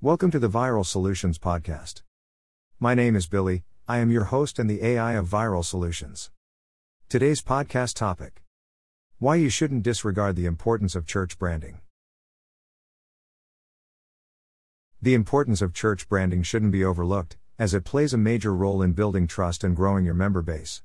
[0.00, 2.02] Welcome to the Viral Solutions Podcast.
[2.78, 6.30] My name is Billy, I am your host and the AI of Viral Solutions.
[7.08, 8.44] Today's podcast topic
[9.18, 11.80] Why you shouldn't disregard the importance of church branding.
[15.02, 18.92] The importance of church branding shouldn't be overlooked, as it plays a major role in
[18.92, 20.80] building trust and growing your member base.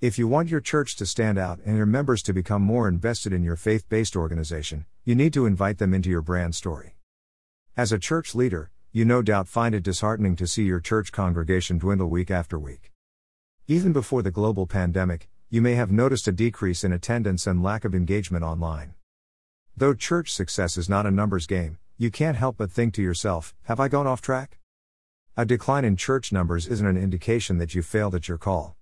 [0.00, 3.32] If you want your church to stand out and your members to become more invested
[3.32, 6.97] in your faith based organization, you need to invite them into your brand story.
[7.78, 11.78] As a church leader, you no doubt find it disheartening to see your church congregation
[11.78, 12.90] dwindle week after week.
[13.68, 17.84] Even before the global pandemic, you may have noticed a decrease in attendance and lack
[17.84, 18.94] of engagement online.
[19.76, 23.54] Though church success is not a numbers game, you can't help but think to yourself,
[23.66, 24.58] have I gone off track?
[25.36, 28.74] A decline in church numbers isn't an indication that you failed at your call.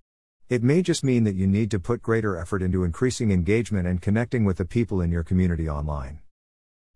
[0.49, 4.01] It may just mean that you need to put greater effort into increasing engagement and
[4.01, 6.21] connecting with the people in your community online.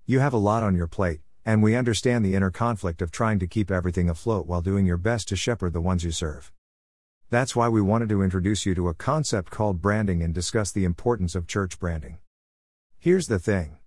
[0.08, 3.40] You have a lot on your plate, and we understand the inner conflict of trying
[3.40, 6.52] to keep everything afloat while doing your best to shepherd the ones you serve.
[7.30, 10.84] That's why we wanted to introduce you to a concept called branding and discuss the
[10.84, 12.20] importance of church branding.
[13.00, 13.78] Here's the thing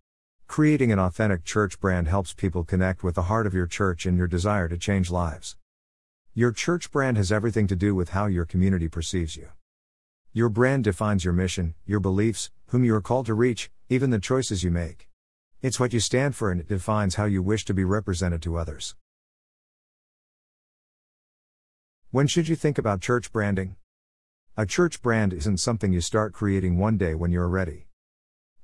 [0.46, 4.16] creating an authentic church brand helps people connect with the heart of your church and
[4.18, 5.56] your desire to change lives.
[6.34, 9.48] Your church brand has everything to do with how your community perceives you.
[10.32, 14.18] Your brand defines your mission, your beliefs, whom you are called to reach, even the
[14.18, 15.08] choices you make.
[15.64, 18.58] It's what you stand for and it defines how you wish to be represented to
[18.58, 18.96] others.
[22.10, 23.76] When should you think about church branding?
[24.58, 27.86] A church brand isn't something you start creating one day when you're ready.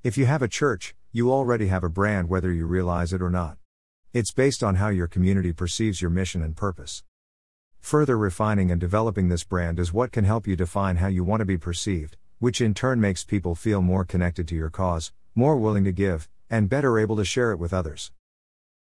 [0.03, 3.31] If you have a church, you already have a brand whether you realize it or
[3.31, 3.57] not.
[4.13, 7.03] It's based on how your community perceives your mission and purpose.
[7.79, 11.39] Further refining and developing this brand is what can help you define how you want
[11.41, 15.57] to be perceived, which in turn makes people feel more connected to your cause, more
[15.57, 18.11] willing to give, and better able to share it with others.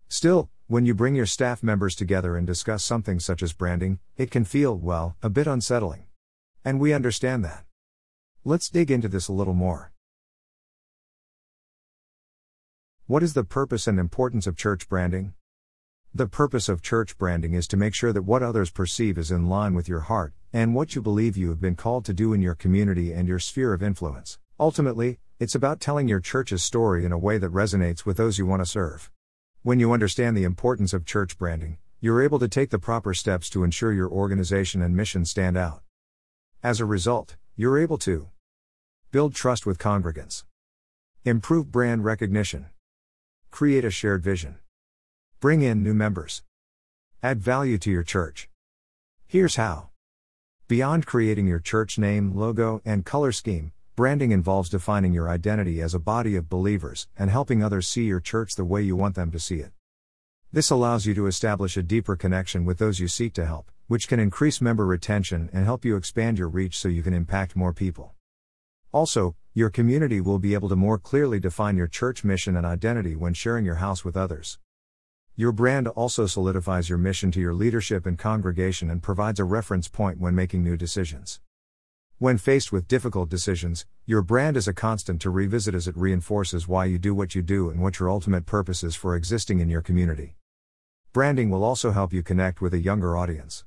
[0.08, 4.30] Still, when you bring your staff members together and discuss something such as branding, it
[4.30, 6.06] can feel, well, a bit unsettling.
[6.64, 7.64] And we understand that.
[8.42, 9.92] Let's dig into this a little more.
[13.06, 15.34] What is the purpose and importance of church branding?
[16.14, 19.46] The purpose of church branding is to make sure that what others perceive is in
[19.46, 22.40] line with your heart, and what you believe you have been called to do in
[22.40, 24.38] your community and your sphere of influence.
[24.58, 28.46] Ultimately, it's about telling your church's story in a way that resonates with those you
[28.46, 29.10] want to serve.
[29.62, 33.50] When you understand the importance of church branding, you're able to take the proper steps
[33.50, 35.82] to ensure your organization and mission stand out.
[36.62, 38.28] As a result, you're able to
[39.10, 40.44] build trust with congregants,
[41.24, 42.66] improve brand recognition,
[43.50, 44.58] create a shared vision
[45.40, 46.42] Bring in new members.
[47.22, 48.48] Add value to your church.
[49.28, 49.90] Here's how.
[50.66, 55.92] Beyond creating your church name, logo, and color scheme, branding involves defining your identity as
[55.92, 59.28] a body of believers and helping others see your church the way you want them
[59.28, 59.72] to see it.
[60.52, 64.06] This allows you to establish a deeper connection with those you seek to help, which
[64.06, 67.72] can increase member retention and help you expand your reach so you can impact more
[67.72, 68.14] people.
[68.92, 73.16] Also, your community will be able to more clearly define your church mission and identity
[73.16, 74.60] when sharing your house with others.
[75.34, 79.88] Your brand also solidifies your mission to your leadership and congregation and provides a reference
[79.88, 81.40] point when making new decisions.
[82.20, 86.66] When faced with difficult decisions, your brand is a constant to revisit as it reinforces
[86.66, 89.70] why you do what you do and what your ultimate purpose is for existing in
[89.70, 90.34] your community.
[91.12, 93.64] Branding will also help you connect with a younger audience.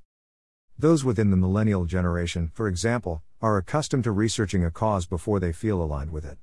[0.78, 5.53] Those within the millennial generation, for example, are accustomed to researching a cause before they
[5.53, 6.38] feel aligned with it.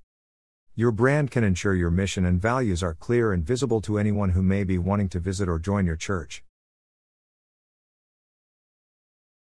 [0.75, 4.43] Your brand can ensure your mission and values are clear and visible to anyone who
[4.43, 6.43] may be wanting to visit or join your church.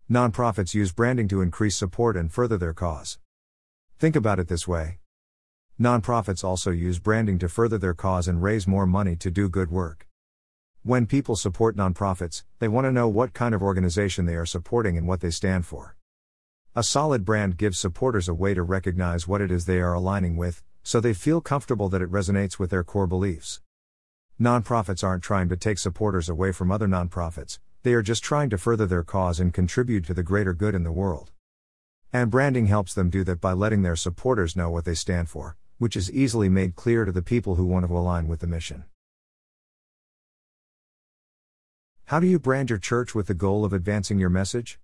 [0.10, 3.20] Nonprofits use branding to increase support and further their cause.
[4.00, 5.00] Think about it this way.
[5.78, 9.70] Nonprofits also use branding to further their cause and raise more money to do good
[9.70, 10.08] work.
[10.82, 14.98] When people support nonprofits, they want to know what kind of organization they are supporting
[14.98, 15.98] and what they stand for.
[16.74, 20.38] A solid brand gives supporters a way to recognize what it is they are aligning
[20.38, 23.60] with, so they feel comfortable that it resonates with their core beliefs.
[24.40, 28.58] Nonprofits aren't trying to take supporters away from other nonprofits, they are just trying to
[28.58, 31.32] further their cause and contribute to the greater good in the world.
[32.12, 35.58] And branding helps them do that by letting their supporters know what they stand for,
[35.78, 38.86] which is easily made clear to the people who want to align with the mission.
[42.06, 44.80] How do you brand your church with the goal of advancing your message?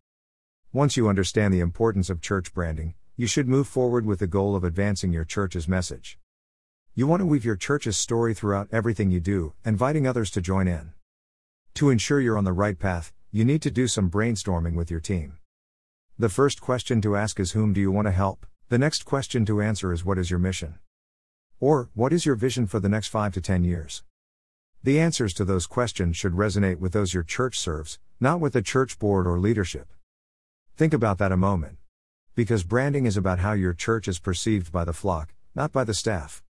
[0.73, 4.55] Once you understand the importance of church branding, you should move forward with the goal
[4.55, 6.19] of advancing your church's message.
[6.95, 10.67] You want to weave your church's story throughout everything you do, inviting others to join
[10.67, 10.93] in.
[11.75, 14.99] To ensure you're on the right path, you need to do some brainstorming with your
[14.99, 15.39] team.
[16.19, 18.45] The first question to ask is Whom do you want to help?
[18.69, 20.75] The next question to answer is What is your mission?
[21.59, 24.03] Or, What is your vision for the next 5 to 10 years?
[24.83, 28.61] The answers to those questions should resonate with those your church serves, not with the
[28.61, 29.87] church board or leadership.
[30.77, 31.77] Think about that a moment.
[32.35, 35.95] Because branding is about how your church is perceived by the flock, not by the
[35.95, 36.42] staff.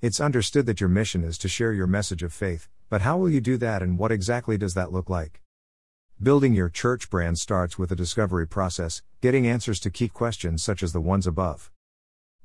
[0.00, 3.30] It's understood that your mission is to share your message of faith, but how will
[3.30, 5.40] you do that and what exactly does that look like?
[6.22, 10.82] Building your church brand starts with a discovery process, getting answers to key questions such
[10.82, 11.70] as the ones above.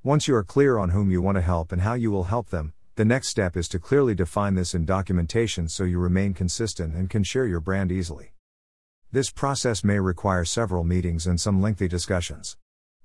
[0.04, 2.50] Once you are clear on whom you want to help and how you will help
[2.50, 6.96] them, the next step is to clearly define this in documentation so you remain consistent
[6.96, 8.34] and can share your brand easily.
[9.12, 12.58] This process may require several meetings and some lengthy discussions.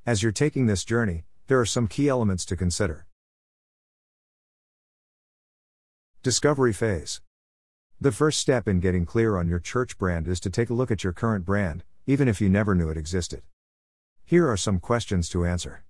[0.07, 3.07] As you're taking this journey, there are some key elements to consider.
[6.25, 7.21] Discovery phase.
[8.01, 10.91] The first step in getting clear on your church brand is to take a look
[10.91, 13.43] at your current brand, even if you never knew it existed.
[14.25, 15.85] Here are some questions to answer.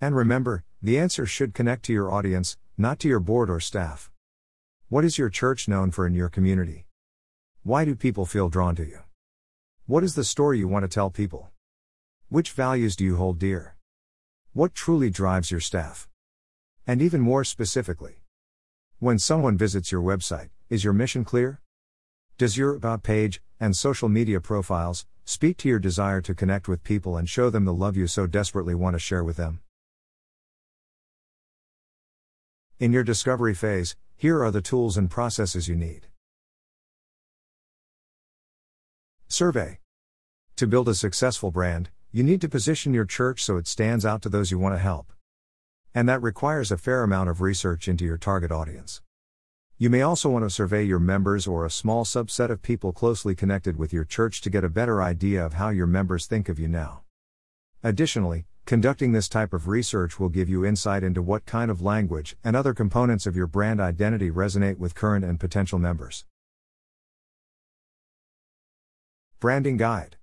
[0.00, 4.10] And remember, the answer should connect to your audience, not to your board or staff.
[4.88, 6.86] What is your church known for in your community?
[7.62, 9.00] Why do people feel drawn to you?
[9.84, 11.50] What is the story you want to tell people?
[12.30, 13.76] Which values do you hold dear?
[14.54, 16.08] What truly drives your staff?
[16.86, 18.19] And even more specifically,
[19.00, 21.62] when someone visits your website, is your mission clear?
[22.36, 26.84] Does your About page and social media profiles speak to your desire to connect with
[26.84, 29.60] people and show them the love you so desperately want to share with them?
[32.78, 36.08] In your discovery phase, here are the tools and processes you need.
[39.28, 39.78] Survey.
[40.56, 44.20] To build a successful brand, you need to position your church so it stands out
[44.22, 45.10] to those you want to help.
[45.94, 49.02] And that requires a fair amount of research into your target audience.
[49.76, 53.34] You may also want to survey your members or a small subset of people closely
[53.34, 56.60] connected with your church to get a better idea of how your members think of
[56.60, 57.00] you now.
[57.82, 62.36] Additionally, conducting this type of research will give you insight into what kind of language
[62.44, 66.24] and other components of your brand identity resonate with current and potential members.
[69.40, 70.18] Branding Guide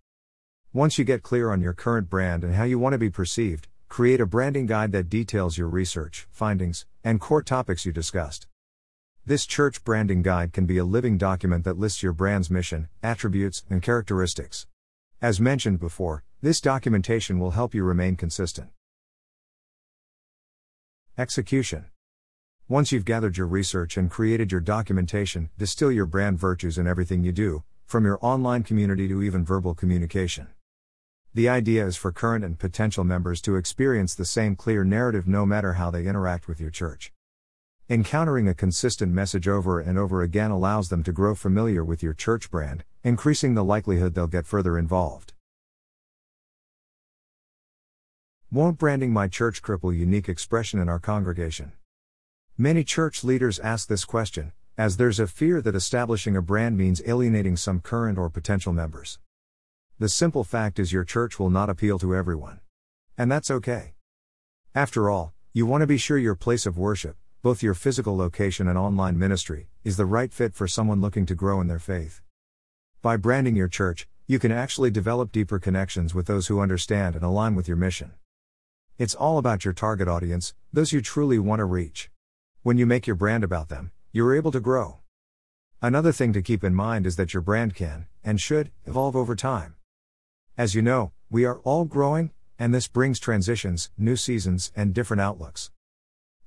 [0.71, 3.67] Once you get clear on your current brand and how you want to be perceived,
[3.87, 8.47] create a branding guide that details your research, findings, and core topics you discussed.
[9.25, 13.63] This church branding guide can be a living document that lists your brand's mission, attributes,
[13.69, 14.67] and characteristics.
[15.21, 18.69] As mentioned before, this documentation will help you remain consistent.
[21.17, 21.85] Execution
[22.67, 27.23] Once you've gathered your research and created your documentation, distill your brand virtues in everything
[27.23, 30.47] you do, from your online community to even verbal communication.
[31.37, 35.45] The idea is for current and potential members to experience the same clear narrative no
[35.45, 37.13] matter how they interact with your church.
[37.87, 42.15] Encountering a consistent message over and over again allows them to grow familiar with your
[42.15, 45.33] church brand, increasing the likelihood they'll get further involved.
[48.51, 51.71] Won't branding my church cripple unique expression in our congregation?
[52.57, 56.99] Many church leaders ask this question, as there's a fear that establishing a brand means
[57.05, 59.19] alienating some current or potential members.
[59.99, 62.59] The simple fact is your church will not appeal to everyone.
[63.17, 63.95] And that's okay.
[64.75, 68.67] After all, you want to be sure your place of worship, both your physical location
[68.67, 72.21] and online ministry, is the right fit for someone looking to grow in their faith.
[73.01, 77.23] By branding your church, you can actually develop deeper connections with those who understand and
[77.23, 78.11] align with your mission.
[78.99, 82.11] It's all about your target audience, those you truly want to reach.
[82.61, 84.99] When you make your brand about them, you're able to grow.
[85.81, 89.35] Another thing to keep in mind is that your brand can, and should, evolve over
[89.35, 89.73] time.
[90.57, 95.21] As you know, we are all growing, and this brings transitions, new seasons, and different
[95.21, 95.69] outlooks.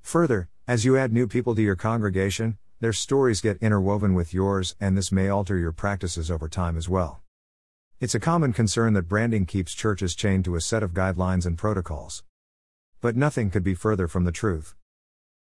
[0.03, 4.75] Further, as you add new people to your congregation, their stories get interwoven with yours,
[4.81, 7.23] and this may alter your practices over time as well.
[8.01, 11.57] It's a common concern that branding keeps churches chained to a set of guidelines and
[11.57, 12.25] protocols.
[13.01, 14.75] But nothing could be further from the truth.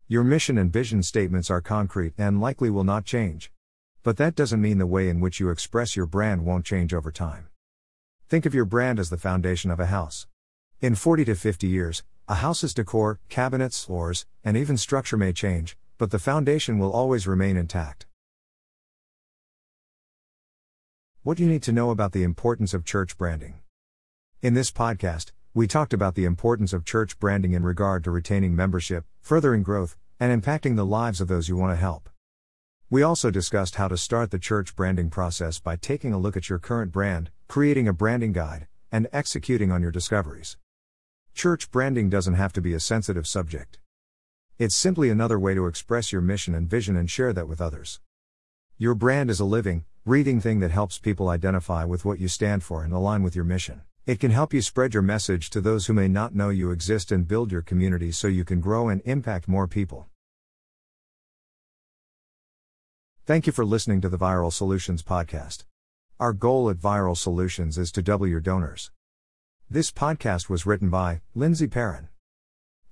[0.09, 3.53] Your mission and vision statements are concrete and likely will not change.
[4.03, 7.13] But that doesn't mean the way in which you express your brand won't change over
[7.13, 7.49] time.
[8.35, 10.27] Think of your brand as the foundation of a house.
[10.81, 15.77] In 40 to 50 years, a house's decor, cabinets, floors, and even structure may change,
[15.99, 18.07] but the foundation will always remain intact.
[21.23, 23.61] What you need to know about the importance of church branding?
[24.43, 28.57] In this podcast, we talked about the importance of church branding in regard to retaining
[28.57, 32.09] membership, furthering growth, and impacting the lives of those you want to help.
[32.91, 36.49] We also discussed how to start the church branding process by taking a look at
[36.49, 40.57] your current brand, creating a branding guide, and executing on your discoveries.
[41.35, 43.79] Church branding doesn't have to be a sensitive subject.
[44.59, 48.01] It's simply another way to express your mission and vision and share that with others.
[48.79, 52.63] Your brand is a living, breathing thing that helps people identify with what you stand
[52.63, 53.83] for and align with your mission.
[54.07, 57.11] It can help you spread your message to those who may not know you exist
[57.11, 60.07] and build your community so you can grow and impact more people.
[63.27, 65.65] Thank you for listening to the Viral Solutions podcast.
[66.21, 68.93] Our goal at Viral Solutions is to double your donors.
[69.69, 72.07] This podcast was written by Lindsay Perrin.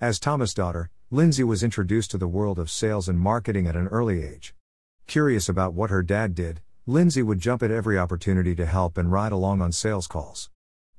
[0.01, 3.87] As Thomas' daughter, Lindsay was introduced to the world of sales and marketing at an
[3.87, 4.57] early age.
[5.07, 9.13] Curious about what her dad did, Lindsay would jump at every opportunity to help and
[9.13, 10.51] ride along on sales calls.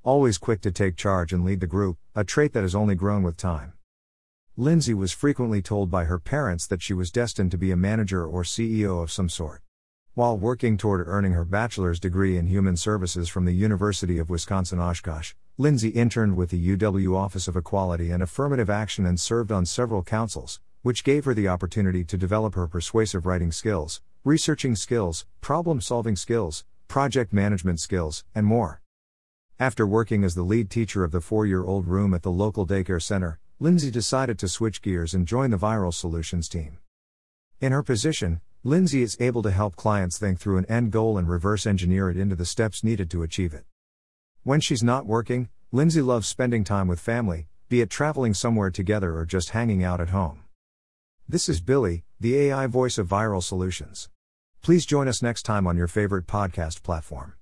[0.02, 3.24] Always quick to take charge and lead the group, a trait that has only grown
[3.24, 3.74] with time.
[4.56, 8.26] Lindsay was frequently told by her parents that she was destined to be a manager
[8.26, 9.63] or CEO of some sort.
[10.16, 14.80] While working toward earning her bachelor's degree in human services from the University of Wisconsin
[14.80, 19.66] Oshkosh, Lindsay interned with the UW Office of Equality and Affirmative Action and served on
[19.66, 25.26] several councils, which gave her the opportunity to develop her persuasive writing skills, researching skills,
[25.42, 28.84] problem solving skills, project management skills, and more.
[29.60, 32.68] After working as the lead teacher of the four year old room at the local
[32.68, 36.78] daycare center, Lindsay decided to switch gears and join the Viral Solutions team.
[37.60, 41.28] In her position, Lindsay is able to help clients think through an end goal and
[41.28, 43.66] reverse engineer it into the steps needed to achieve it.
[44.44, 49.18] When she's not working, Lindsay loves spending time with family, be it traveling somewhere together
[49.18, 50.44] or just hanging out at home.
[51.28, 54.08] This is Billy, the AI voice of Viral Solutions.
[54.62, 57.34] Please join us next time on your favorite podcast platform.